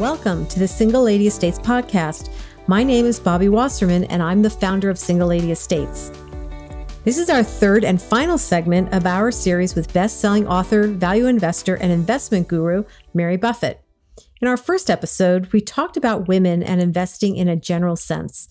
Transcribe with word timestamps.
Welcome 0.00 0.46
to 0.46 0.58
the 0.58 0.66
Single 0.66 1.02
Lady 1.02 1.26
Estates 1.26 1.58
podcast. 1.58 2.30
My 2.66 2.82
name 2.82 3.04
is 3.04 3.20
Bobbie 3.20 3.50
Wasserman, 3.50 4.04
and 4.04 4.22
I'm 4.22 4.40
the 4.40 4.48
founder 4.48 4.88
of 4.88 4.98
Single 4.98 5.28
Lady 5.28 5.52
Estates. 5.52 6.10
This 7.04 7.18
is 7.18 7.28
our 7.28 7.42
third 7.42 7.84
and 7.84 8.00
final 8.00 8.38
segment 8.38 8.94
of 8.94 9.04
our 9.04 9.30
series 9.30 9.74
with 9.74 9.92
best 9.92 10.18
selling 10.18 10.48
author, 10.48 10.86
value 10.86 11.26
investor, 11.26 11.74
and 11.74 11.92
investment 11.92 12.48
guru, 12.48 12.84
Mary 13.12 13.36
Buffett. 13.36 13.82
In 14.40 14.48
our 14.48 14.56
first 14.56 14.88
episode, 14.88 15.52
we 15.52 15.60
talked 15.60 15.98
about 15.98 16.28
women 16.28 16.62
and 16.62 16.80
investing 16.80 17.36
in 17.36 17.46
a 17.46 17.54
general 17.54 17.94
sense. 17.94 18.48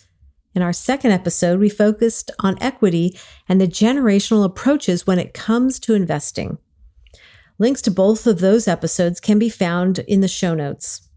In 0.54 0.61
our 0.61 0.71
second 0.71 1.13
episode, 1.13 1.59
we 1.59 1.68
focused 1.68 2.29
on 2.41 2.61
equity 2.61 3.18
and 3.47 3.59
the 3.59 3.68
generational 3.68 4.45
approaches 4.45 5.07
when 5.07 5.18
it 5.18 5.34
comes 5.34 5.79
to 5.79 5.95
investing. 5.95 6.59
Links 7.57 7.81
to 7.81 7.89
both 7.89 8.27
of 8.27 8.39
those 8.39 8.68
episodes 8.68 9.20
can 9.20 9.39
be 9.39 9.50
found 9.50 9.97
in 9.97 10.22
the 10.22 10.27
show 10.27 10.53
notes. 10.53 11.09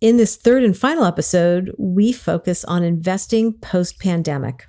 In 0.00 0.16
this 0.16 0.34
third 0.34 0.64
and 0.64 0.74
final 0.74 1.04
episode, 1.04 1.74
we 1.78 2.10
focus 2.10 2.64
on 2.64 2.82
investing 2.82 3.52
post 3.52 3.98
pandemic. 3.98 4.66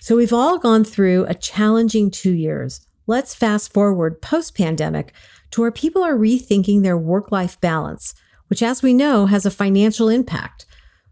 So 0.00 0.16
we've 0.16 0.32
all 0.32 0.58
gone 0.58 0.82
through 0.82 1.26
a 1.26 1.34
challenging 1.34 2.10
two 2.10 2.32
years. 2.32 2.84
Let's 3.06 3.36
fast 3.36 3.72
forward 3.72 4.20
post 4.20 4.56
pandemic 4.56 5.12
to 5.52 5.60
where 5.60 5.70
people 5.70 6.02
are 6.02 6.16
rethinking 6.16 6.82
their 6.82 6.98
work 6.98 7.30
life 7.30 7.60
balance, 7.60 8.16
which, 8.48 8.64
as 8.64 8.82
we 8.82 8.92
know, 8.92 9.26
has 9.26 9.46
a 9.46 9.50
financial 9.50 10.08
impact. 10.08 10.66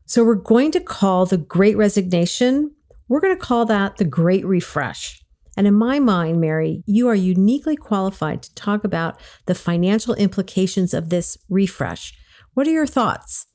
So 0.07 0.25
we're 0.25 0.35
going 0.35 0.73
to 0.73 0.81
call 0.81 1.25
the 1.25 1.39
great 1.39 1.77
resignation, 1.77 2.73
we're 3.07 3.21
going 3.21 3.37
to 3.37 3.41
call 3.41 3.65
that 3.67 3.99
the 3.99 4.05
great 4.05 4.45
refresh. 4.45 5.23
And 5.57 5.69
in 5.69 5.75
my 5.75 6.01
mind, 6.01 6.41
Mary, 6.41 6.83
you 6.85 7.07
are 7.07 7.15
uniquely 7.15 7.77
qualified 7.77 8.43
to 8.43 8.55
talk 8.57 8.83
about 8.83 9.21
the 9.47 9.55
financial 9.55 10.15
implications 10.15 10.93
of 10.93 11.11
this 11.11 11.39
refresh 11.49 12.13
what 12.55 12.67
are 12.67 12.73
your 12.73 12.87
thoughts? 12.87 13.47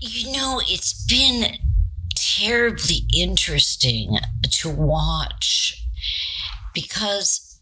You 0.00 0.32
know, 0.32 0.60
it's 0.64 1.04
been 1.06 1.56
terribly 2.14 3.06
interesting 3.14 4.16
to 4.50 4.68
watch 4.68 5.86
because 6.74 7.52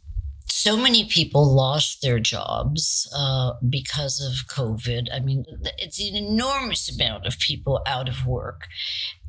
so 0.47 0.77
many 0.77 1.06
people 1.06 1.55
lost 1.55 2.03
their 2.03 2.19
jobs 2.19 3.11
uh, 3.17 3.53
because 3.69 4.20
of 4.20 4.47
COVID. 4.55 5.08
I 5.11 5.20
mean, 5.20 5.45
it's 5.78 5.98
an 6.00 6.14
enormous 6.14 6.95
amount 6.95 7.27
of 7.27 7.39
people 7.39 7.80
out 7.86 8.08
of 8.08 8.27
work, 8.27 8.67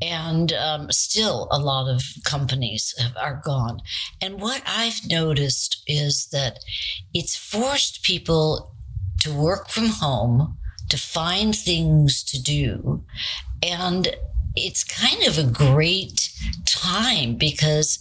and 0.02 0.52
um, 0.52 0.92
still 0.92 1.48
a 1.50 1.60
lot 1.60 1.90
of 1.90 2.04
companies 2.26 2.94
have, 2.98 3.16
are 3.16 3.42
gone. 3.46 3.80
And 4.22 4.42
what 4.42 4.62
I've 4.68 5.10
noticed 5.10 5.84
is 5.88 6.28
that 6.34 6.60
it's 7.14 7.38
forced 7.38 8.04
people 8.04 8.76
to 9.22 9.34
work 9.34 9.70
from 9.70 9.88
home 9.88 10.58
to 10.92 10.98
find 10.98 11.56
things 11.56 12.22
to 12.24 12.42
do. 12.42 13.04
And 13.64 14.14
it's 14.56 14.84
kind 14.84 15.24
of 15.24 15.38
a 15.38 15.50
great 15.50 16.30
time 16.66 17.36
because 17.36 17.98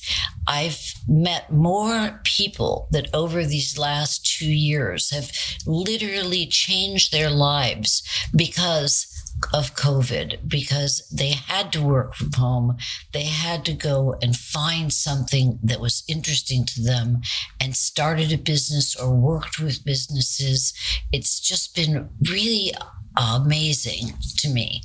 I've 0.48 0.94
met 1.06 1.52
more 1.52 2.20
people 2.24 2.88
that 2.90 3.08
over 3.14 3.44
these 3.44 3.78
last 3.78 4.26
two 4.26 4.50
years 4.50 5.10
have 5.10 5.30
literally 5.64 6.46
changed 6.46 7.12
their 7.12 7.30
lives 7.30 8.02
because 8.34 9.19
of 9.52 9.74
COVID 9.74 10.48
because 10.48 11.06
they 11.08 11.30
had 11.30 11.72
to 11.72 11.82
work 11.82 12.14
from 12.14 12.32
home. 12.32 12.76
They 13.12 13.24
had 13.24 13.64
to 13.66 13.72
go 13.72 14.16
and 14.22 14.36
find 14.36 14.92
something 14.92 15.58
that 15.62 15.80
was 15.80 16.04
interesting 16.08 16.64
to 16.66 16.82
them 16.82 17.22
and 17.60 17.76
started 17.76 18.32
a 18.32 18.38
business 18.38 18.96
or 18.96 19.14
worked 19.14 19.58
with 19.58 19.84
businesses. 19.84 20.72
It's 21.12 21.40
just 21.40 21.74
been 21.74 22.08
really 22.28 22.72
amazing 23.16 24.14
to 24.38 24.48
me. 24.48 24.82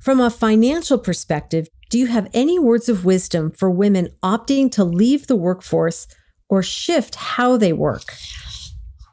From 0.00 0.20
a 0.20 0.30
financial 0.30 0.98
perspective, 0.98 1.68
do 1.90 1.98
you 1.98 2.06
have 2.06 2.28
any 2.34 2.58
words 2.58 2.88
of 2.88 3.04
wisdom 3.04 3.50
for 3.50 3.70
women 3.70 4.08
opting 4.22 4.70
to 4.72 4.84
leave 4.84 5.26
the 5.26 5.36
workforce 5.36 6.06
or 6.48 6.62
shift 6.62 7.14
how 7.14 7.56
they 7.56 7.72
work? 7.72 8.14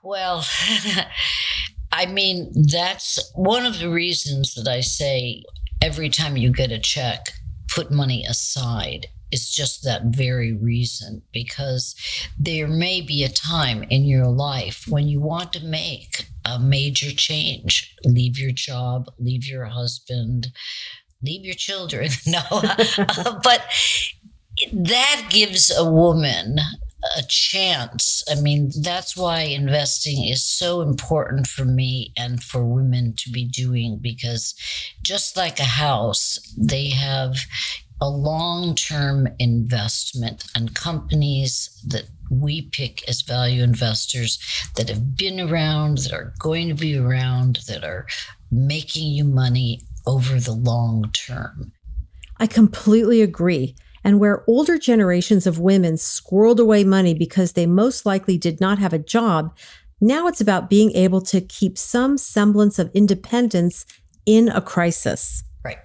Well, 0.03 0.46
I 1.94 2.08
mean, 2.08 2.52
that's 2.70 3.31
one 3.36 3.66
of 3.66 3.80
the 3.80 3.90
reasons 3.90 4.56
that 4.56 4.68
I 4.68 4.81
say 4.81 5.44
every 5.81 6.09
time 6.09 6.38
you 6.38 6.52
get 6.52 6.72
a 6.72 6.80
check, 6.80 7.30
put 7.70 7.92
money 7.92 8.26
aside. 8.26 9.08
Is 9.31 9.50
just 9.50 9.84
that 9.84 10.04
very 10.06 10.54
reason 10.54 11.24
because 11.34 11.96
there 12.38 12.68
may 12.68 13.02
be 13.02 13.24
a 13.24 13.30
time 13.30 13.81
in 13.90 14.04
your 14.04 14.28
life 14.28 14.86
when 14.88 15.08
you 15.08 15.22
want 15.22 15.54
to 15.54 15.66
make 15.66 16.28
a 16.46 16.59
major 16.59 17.09
change. 17.09 17.96
Leave 18.06 18.38
your 18.38 18.52
job 18.52 19.08
leave 19.18 19.48
your 19.48 19.66
husband 19.66 20.50
leave 21.24 21.44
your 21.44 21.56
children 21.56 22.10
no. 22.28 22.42
But 23.44 23.66
that 24.72 25.28
gives 25.30 25.75
a 25.75 25.90
woman 25.90 26.58
a 27.16 27.24
chance. 27.24 28.24
I 28.29 28.35
mean, 28.40 28.72
that's 28.81 29.16
why 29.16 29.41
investing 29.41 30.28
is 30.28 30.44
so 30.44 30.81
important 30.81 31.47
for 31.47 31.66
me 31.66 32.13
and 32.18 32.41
for 32.44 32.66
women 32.66 33.13
to 33.18 33.29
be 33.29 33.46
doing 33.46 34.00
because 34.01 34.56
just 35.01 35.38
like 35.38 35.59
a 35.59 35.63
house, 35.63 36.40
they 36.57 36.90
have 36.90 37.38
a 38.01 38.09
long 38.09 38.75
term 38.75 39.28
investment 39.40 40.46
and 40.56 40.75
companies 40.75 41.81
that 41.88 42.06
we 42.29 42.63
pick 42.63 43.07
as 43.07 43.22
value 43.22 43.63
investors 43.63 44.40
that 44.75 44.90
have 44.90 45.16
been 45.16 45.40
around, 45.40 46.00
that 46.00 46.13
are 46.13 46.34
going 46.40 46.68
to 46.68 46.74
be 46.74 46.97
around, 46.97 47.59
that 47.68 47.84
are 47.84 48.07
making 48.51 49.12
you 49.12 49.24
money 49.24 49.81
over 50.06 50.40
the 50.40 50.53
long 50.53 51.09
term. 51.13 51.72
I 52.40 52.47
completely 52.47 53.22
agree 53.22 53.75
and 54.03 54.19
where 54.19 54.44
older 54.47 54.78
generations 54.78 55.47
of 55.47 55.59
women 55.59 55.96
squirreled 55.96 56.59
away 56.59 56.84
money 56.84 57.14
because 57.14 57.53
they 57.53 57.66
most 57.66 58.06
likely 58.06 58.38
did 58.38 58.59
not 58.59 58.80
have 58.80 58.94
a 58.94 59.00
job, 59.00 59.56
now 60.02 60.28
it's 60.28 60.41
about 60.41 60.69
being 60.69 60.91
able 60.91 61.22
to 61.22 61.40
keep 61.40 61.78
some 61.78 62.18
semblance 62.18 62.78
of 62.78 62.92
independence 62.94 63.86
in 64.25 64.50
a 64.50 64.62
crisis. 64.62 65.44
Right. 65.63 65.78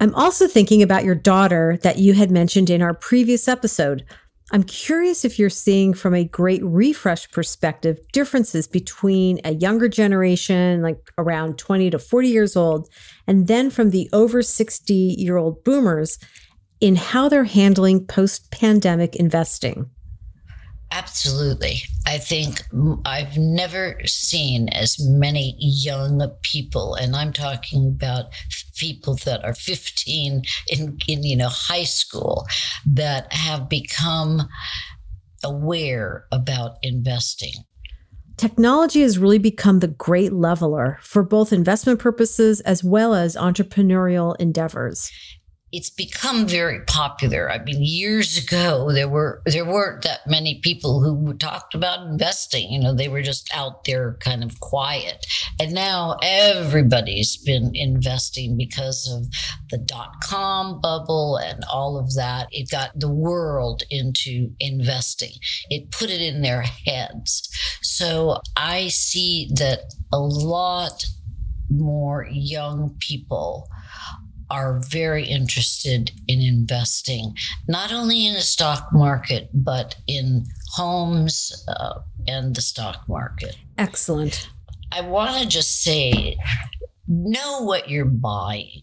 I'm 0.00 0.14
also 0.14 0.46
thinking 0.46 0.82
about 0.82 1.04
your 1.04 1.14
daughter 1.14 1.78
that 1.82 1.98
you 1.98 2.12
had 2.12 2.30
mentioned 2.30 2.68
in 2.68 2.82
our 2.82 2.94
previous 2.94 3.48
episode. 3.48 4.04
I'm 4.52 4.62
curious 4.62 5.24
if 5.24 5.38
you're 5.38 5.50
seeing 5.50 5.92
from 5.92 6.14
a 6.14 6.24
great 6.24 6.62
refresh 6.62 7.30
perspective 7.32 7.98
differences 8.12 8.68
between 8.68 9.40
a 9.44 9.54
younger 9.54 9.88
generation, 9.88 10.82
like 10.82 10.98
around 11.18 11.58
20 11.58 11.90
to 11.90 11.98
40 11.98 12.28
years 12.28 12.56
old, 12.56 12.88
and 13.26 13.48
then 13.48 13.70
from 13.70 13.90
the 13.90 14.08
over 14.12 14.42
60 14.42 14.94
year 14.94 15.36
old 15.36 15.64
boomers 15.64 16.18
in 16.80 16.96
how 16.96 17.28
they're 17.28 17.44
handling 17.44 18.06
post 18.06 18.50
pandemic 18.50 19.16
investing? 19.16 19.90
Absolutely. 20.92 21.78
I 22.06 22.18
think 22.18 22.62
I've 23.04 23.36
never 23.36 23.98
seen 24.04 24.68
as 24.68 24.96
many 25.00 25.56
young 25.58 26.22
people, 26.42 26.94
and 26.94 27.16
I'm 27.16 27.32
talking 27.32 27.88
about 27.88 28.26
people 28.76 29.16
that 29.24 29.44
are 29.44 29.54
15 29.54 30.42
in, 30.68 30.98
in 31.08 31.22
you 31.24 31.36
know 31.36 31.48
high 31.48 31.84
school 31.84 32.46
that 32.86 33.32
have 33.32 33.68
become 33.68 34.48
aware 35.44 36.26
about 36.30 36.76
investing. 36.82 37.54
Technology 38.36 39.00
has 39.00 39.18
really 39.18 39.38
become 39.38 39.80
the 39.80 39.88
great 39.88 40.32
leveler 40.32 40.98
for 41.02 41.22
both 41.22 41.52
investment 41.52 41.98
purposes 41.98 42.60
as 42.60 42.84
well 42.84 43.14
as 43.14 43.34
entrepreneurial 43.34 44.36
endeavors 44.38 45.10
it's 45.72 45.90
become 45.90 46.46
very 46.46 46.80
popular. 46.86 47.50
I 47.50 47.58
mean, 47.58 47.82
years 47.82 48.38
ago 48.38 48.92
there 48.92 49.08
were 49.08 49.42
there 49.46 49.64
weren't 49.64 50.02
that 50.04 50.20
many 50.26 50.60
people 50.62 51.02
who 51.02 51.34
talked 51.34 51.74
about 51.74 52.06
investing. 52.06 52.72
You 52.72 52.80
know, 52.80 52.94
they 52.94 53.08
were 53.08 53.22
just 53.22 53.50
out 53.52 53.84
there 53.84 54.16
kind 54.20 54.44
of 54.44 54.60
quiet. 54.60 55.26
And 55.60 55.72
now 55.72 56.18
everybody's 56.22 57.36
been 57.36 57.72
investing 57.74 58.56
because 58.56 59.10
of 59.10 59.26
the 59.70 59.78
dot 59.78 60.14
com 60.22 60.80
bubble 60.80 61.36
and 61.36 61.64
all 61.64 61.98
of 61.98 62.14
that. 62.14 62.46
It 62.52 62.70
got 62.70 62.98
the 62.98 63.12
world 63.12 63.82
into 63.90 64.52
investing. 64.60 65.32
It 65.68 65.90
put 65.90 66.10
it 66.10 66.20
in 66.20 66.42
their 66.42 66.62
heads. 66.62 67.50
So 67.82 68.40
I 68.56 68.88
see 68.88 69.50
that 69.56 69.92
a 70.12 70.18
lot 70.18 71.04
more 71.68 72.28
young 72.30 72.96
people 73.00 73.68
are 74.50 74.80
very 74.88 75.24
interested 75.24 76.12
in 76.28 76.40
investing, 76.40 77.34
not 77.68 77.92
only 77.92 78.26
in 78.26 78.34
the 78.34 78.40
stock 78.40 78.88
market, 78.92 79.48
but 79.52 79.96
in 80.06 80.44
homes 80.74 81.64
uh, 81.68 82.00
and 82.28 82.54
the 82.54 82.62
stock 82.62 83.02
market. 83.08 83.56
Excellent. 83.78 84.48
I 84.92 85.00
want 85.00 85.36
to 85.42 85.48
just 85.48 85.82
say 85.82 86.36
know 87.08 87.62
what 87.62 87.88
you're 87.88 88.04
buying. 88.04 88.82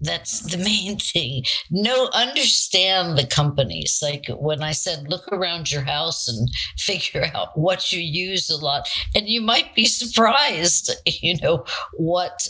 That's 0.00 0.40
the 0.40 0.58
main 0.62 0.98
thing. 0.98 1.44
No, 1.70 2.08
understand 2.12 3.16
the 3.16 3.26
companies. 3.26 3.98
Like 4.02 4.26
when 4.28 4.62
I 4.62 4.72
said, 4.72 5.08
look 5.08 5.28
around 5.32 5.70
your 5.70 5.82
house 5.82 6.28
and 6.28 6.48
figure 6.78 7.30
out 7.34 7.56
what 7.58 7.92
you 7.92 8.00
use 8.00 8.50
a 8.50 8.56
lot. 8.56 8.88
And 9.14 9.28
you 9.28 9.40
might 9.40 9.74
be 9.74 9.84
surprised, 9.86 10.90
you 11.06 11.36
know, 11.38 11.64
what 11.94 12.48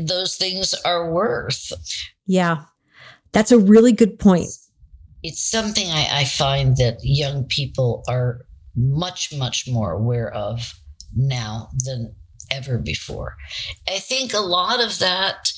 those 0.00 0.36
things 0.36 0.74
are 0.84 1.10
worth. 1.10 1.72
Yeah, 2.26 2.64
that's 3.32 3.52
a 3.52 3.58
really 3.58 3.92
good 3.92 4.18
point. 4.18 4.48
It's 5.22 5.42
something 5.42 5.88
I, 5.88 6.20
I 6.20 6.24
find 6.24 6.76
that 6.78 6.98
young 7.02 7.44
people 7.44 8.04
are 8.08 8.46
much, 8.74 9.34
much 9.36 9.68
more 9.68 9.92
aware 9.92 10.32
of 10.32 10.72
now 11.14 11.68
than 11.84 12.14
ever 12.50 12.78
before. 12.78 13.36
I 13.88 13.98
think 13.98 14.32
a 14.32 14.40
lot 14.40 14.82
of 14.82 14.98
that 14.98 15.52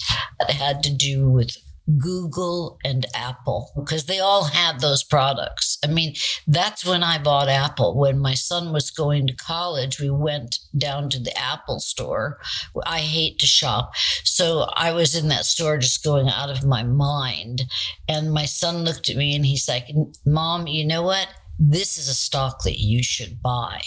had 0.49 0.83
to 0.85 0.95
do 0.95 1.29
with 1.29 1.57
Google 1.99 2.79
and 2.85 3.07
Apple 3.15 3.71
because 3.77 4.07
they 4.07 4.21
all 4.21 4.45
had 4.45 4.81
those 4.81 5.03
products. 5.03 5.72
I 5.83 5.89
mean, 5.89 6.15
that's 6.47 6.85
when 6.85 7.03
I 7.03 7.19
bought 7.19 7.49
Apple. 7.49 7.99
When 7.99 8.19
my 8.19 8.35
son 8.35 8.73
was 8.73 8.91
going 8.91 9.27
to 9.27 9.35
college, 9.35 10.01
we 10.01 10.11
went 10.11 10.59
down 10.79 11.11
to 11.11 11.19
the 11.19 11.37
Apple 11.37 11.81
store. 11.81 12.39
I 12.87 13.01
hate 13.01 13.39
to 13.41 13.47
shop. 13.47 13.93
So 14.23 14.69
I 14.75 14.93
was 14.93 15.17
in 15.17 15.29
that 15.29 15.45
store 15.45 15.79
just 15.79 16.05
going 16.05 16.29
out 16.29 16.51
of 16.51 16.65
my 16.65 16.85
mind. 16.85 17.65
And 18.09 18.33
my 18.33 18.45
son 18.45 18.85
looked 18.85 19.09
at 19.09 19.17
me 19.17 19.35
and 19.35 19.45
he's 19.45 19.69
like, 19.69 19.89
Mom, 20.25 20.69
you 20.69 20.87
know 20.87 21.03
what? 21.03 21.29
This 21.59 21.99
is 21.99 22.09
a 22.09 22.15
stock 22.15 22.63
that 22.63 22.79
you 22.79 23.03
should 23.03 23.43
buy. 23.43 23.81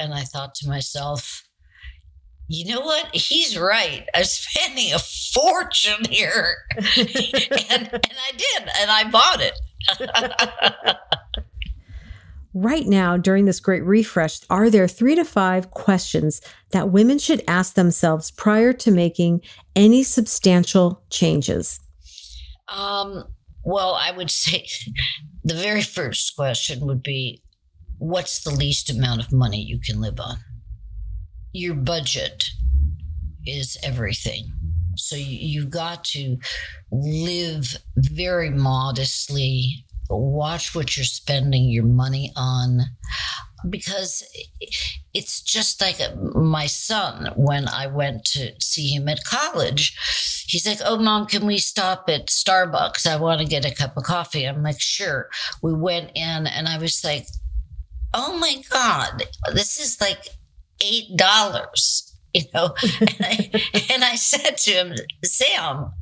And 0.00 0.14
I 0.14 0.22
thought 0.22 0.54
to 0.56 0.68
myself, 0.68 1.42
you 2.48 2.66
know 2.66 2.80
what? 2.80 3.14
He's 3.14 3.58
right. 3.58 4.06
I'm 4.14 4.24
spending 4.24 4.92
a 4.92 4.98
fortune 4.98 6.04
here. 6.10 6.56
and, 6.76 6.84
and 6.90 7.90
I 8.02 8.32
did, 8.36 8.68
and 8.80 8.90
I 8.90 9.08
bought 9.10 9.40
it. 9.40 9.58
Right 12.54 12.86
now, 12.86 13.16
during 13.16 13.44
this 13.44 13.60
great 13.60 13.84
refresh, 13.84 14.40
are 14.50 14.70
there 14.70 14.88
three 14.88 15.14
to 15.14 15.24
five 15.24 15.70
questions 15.70 16.40
that 16.70 16.90
women 16.90 17.18
should 17.18 17.42
ask 17.48 17.74
themselves 17.74 18.30
prior 18.30 18.72
to 18.72 18.90
making 18.90 19.40
any 19.76 20.02
substantial 20.02 21.02
changes? 21.10 21.80
Um, 22.68 23.24
well, 23.64 23.94
I 23.94 24.12
would 24.12 24.30
say 24.30 24.66
the 25.44 25.54
very 25.54 25.82
first 25.82 26.36
question 26.36 26.86
would 26.86 27.02
be 27.02 27.42
what's 27.98 28.42
the 28.42 28.50
least 28.50 28.90
amount 28.90 29.20
of 29.20 29.32
money 29.32 29.62
you 29.62 29.78
can 29.78 30.00
live 30.00 30.18
on? 30.18 30.38
your 31.52 31.74
budget 31.74 32.44
is 33.46 33.76
everything. 33.82 34.50
So 34.96 35.16
you, 35.16 35.24
you 35.24 35.66
got 35.66 36.04
to 36.06 36.38
live 36.90 37.76
very 37.96 38.50
modestly, 38.50 39.84
watch 40.10 40.74
what 40.74 40.96
you're 40.96 41.04
spending 41.04 41.64
your 41.68 41.84
money 41.84 42.32
on 42.36 42.82
because 43.68 44.24
it's 45.14 45.40
just 45.40 45.80
like 45.80 46.00
uh, 46.00 46.14
my 46.34 46.66
son 46.66 47.32
when 47.36 47.68
I 47.68 47.86
went 47.86 48.24
to 48.26 48.52
see 48.60 48.88
him 48.88 49.08
at 49.08 49.24
college. 49.24 49.96
He's 50.48 50.66
like, 50.66 50.80
Oh, 50.84 50.98
mom, 50.98 51.26
can 51.26 51.46
we 51.46 51.58
stop 51.58 52.08
at 52.08 52.26
Starbucks? 52.26 53.06
I 53.06 53.16
want 53.16 53.40
to 53.40 53.46
get 53.46 53.64
a 53.64 53.74
cup 53.74 53.96
of 53.96 54.02
coffee. 54.02 54.44
I'm 54.44 54.62
like, 54.62 54.80
Sure. 54.80 55.28
We 55.62 55.72
went 55.72 56.10
in 56.14 56.46
and 56.46 56.68
I 56.68 56.78
was 56.78 57.04
like, 57.04 57.26
Oh 58.14 58.36
my 58.38 58.62
God, 58.70 59.24
this 59.54 59.80
is 59.80 60.00
like 60.00 60.28
eight 60.80 61.16
dollars, 61.16 62.11
you 62.34 62.42
know. 62.54 62.74
and, 63.00 63.16
I, 63.20 63.50
and 63.90 64.04
I 64.04 64.14
said 64.14 64.56
to 64.58 64.70
him, 64.70 64.94
Sam, 65.24 65.92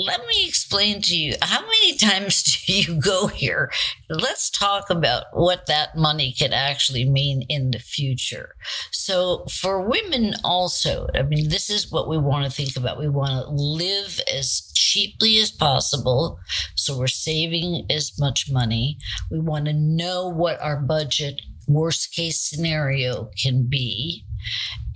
let 0.00 0.24
me 0.28 0.46
explain 0.46 1.02
to 1.02 1.16
you 1.16 1.34
how 1.42 1.60
many 1.60 1.96
times 1.96 2.42
do 2.66 2.72
you 2.72 3.00
go 3.00 3.26
here? 3.26 3.72
Let's 4.08 4.48
talk 4.48 4.90
about 4.90 5.24
what 5.32 5.66
that 5.66 5.96
money 5.96 6.32
can 6.32 6.52
actually 6.52 7.04
mean 7.04 7.42
in 7.48 7.72
the 7.72 7.80
future. 7.80 8.54
So, 8.92 9.44
for 9.46 9.88
women, 9.88 10.34
also, 10.44 11.08
I 11.14 11.22
mean, 11.22 11.48
this 11.48 11.68
is 11.68 11.90
what 11.90 12.08
we 12.08 12.16
want 12.16 12.44
to 12.44 12.50
think 12.50 12.76
about. 12.76 13.00
We 13.00 13.08
want 13.08 13.30
to 13.30 13.50
live 13.50 14.20
as 14.32 14.70
cheaply 14.74 15.38
as 15.38 15.50
possible. 15.50 16.38
So, 16.76 16.96
we're 16.96 17.08
saving 17.08 17.86
as 17.90 18.12
much 18.20 18.50
money. 18.50 18.98
We 19.32 19.40
want 19.40 19.66
to 19.66 19.72
know 19.72 20.28
what 20.28 20.60
our 20.62 20.80
budget 20.80 21.40
worst 21.66 22.14
case 22.14 22.38
scenario 22.38 23.30
can 23.40 23.64
be. 23.68 24.24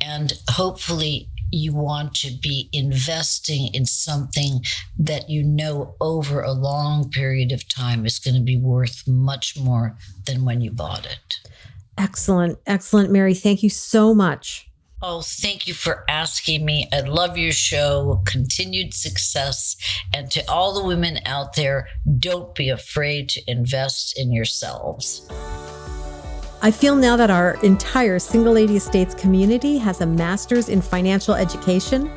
And 0.00 0.32
hopefully, 0.48 1.28
you 1.52 1.74
want 1.74 2.14
to 2.14 2.32
be 2.40 2.68
investing 2.72 3.68
in 3.74 3.84
something 3.84 4.64
that 4.98 5.28
you 5.28 5.42
know 5.42 5.94
over 6.00 6.40
a 6.40 6.52
long 6.52 7.10
period 7.10 7.52
of 7.52 7.68
time 7.68 8.06
is 8.06 8.18
going 8.18 8.34
to 8.34 8.40
be 8.40 8.56
worth 8.56 9.06
much 9.06 9.58
more 9.58 9.96
than 10.26 10.44
when 10.44 10.60
you 10.60 10.70
bought 10.70 11.04
it. 11.04 11.36
Excellent. 11.98 12.58
Excellent, 12.66 13.10
Mary. 13.10 13.34
Thank 13.34 13.62
you 13.62 13.68
so 13.68 14.14
much. 14.14 14.68
Oh, 15.04 15.20
thank 15.20 15.66
you 15.66 15.74
for 15.74 16.04
asking 16.08 16.64
me. 16.64 16.88
I 16.92 17.00
love 17.00 17.36
your 17.36 17.52
show. 17.52 18.22
Continued 18.24 18.94
success. 18.94 19.76
And 20.14 20.30
to 20.30 20.48
all 20.48 20.72
the 20.72 20.86
women 20.86 21.18
out 21.26 21.56
there, 21.56 21.88
don't 22.18 22.54
be 22.54 22.68
afraid 22.68 23.28
to 23.30 23.42
invest 23.50 24.16
in 24.16 24.32
yourselves. 24.32 25.28
I 26.64 26.70
feel 26.70 26.94
now 26.94 27.16
that 27.16 27.28
our 27.28 27.54
entire 27.64 28.20
Single 28.20 28.52
Lady 28.52 28.76
Estates 28.76 29.16
community 29.16 29.78
has 29.78 30.00
a 30.00 30.06
master's 30.06 30.68
in 30.68 30.80
financial 30.80 31.34
education. 31.34 32.08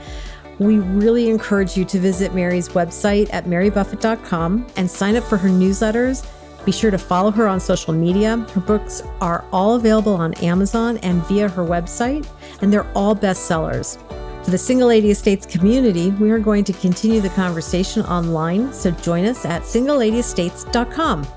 We 0.59 0.77
really 0.77 1.31
encourage 1.31 1.75
you 1.75 1.83
to 1.85 1.99
visit 1.99 2.35
Mary's 2.35 2.69
website 2.69 3.27
at 3.33 3.45
marybuffett.com 3.45 4.67
and 4.75 4.89
sign 4.89 5.15
up 5.15 5.23
for 5.23 5.37
her 5.37 5.49
newsletters. 5.49 6.27
Be 6.63 6.71
sure 6.71 6.91
to 6.91 6.97
follow 6.99 7.31
her 7.31 7.47
on 7.47 7.59
social 7.59 7.91
media. 7.91 8.37
Her 8.53 8.61
books 8.61 9.01
are 9.19 9.43
all 9.51 9.77
available 9.77 10.13
on 10.13 10.35
Amazon 10.35 10.97
and 10.99 11.23
via 11.25 11.49
her 11.49 11.65
website, 11.65 12.27
and 12.61 12.71
they're 12.71 12.89
all 12.93 13.15
bestsellers. 13.15 13.97
For 14.45 14.51
the 14.51 14.59
Single 14.59 14.89
Lady 14.89 15.09
Estates 15.09 15.47
community, 15.47 16.11
we 16.11 16.29
are 16.29 16.37
going 16.37 16.63
to 16.65 16.73
continue 16.73 17.19
the 17.19 17.29
conversation 17.29 18.03
online, 18.03 18.71
so 18.71 18.91
join 18.91 19.25
us 19.25 19.43
at 19.43 19.63
singleladyestates.com. 19.63 21.27